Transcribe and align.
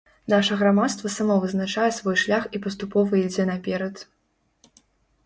Наша 0.33 0.55
грамадства 0.61 1.11
само 1.15 1.35
вызначае 1.43 1.89
свой 1.97 2.15
шлях 2.23 2.47
і 2.57 2.61
паступова 2.65 3.21
ідзе 3.21 3.47
наперад. 3.51 4.03